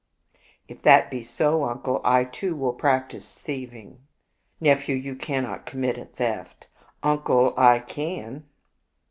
"If 0.67 0.81
that 0.81 1.11
be 1.11 1.21
so, 1.21 1.63
uncle, 1.65 2.01
I 2.03 2.23
too 2.23 2.55
will 2.55 2.73
practice 2.73 3.37
thieving."" 3.37 3.99
Nephew, 4.59 4.95
you 4.95 5.15
cannot 5.15 5.67
commit 5.67 5.99
a 5.99 6.05
theft."" 6.05 6.65
Uncle, 7.13 7.53
I 7.55 7.77
can." 7.77 8.45